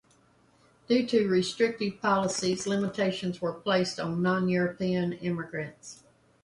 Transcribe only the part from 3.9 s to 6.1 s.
on non-European immigrants.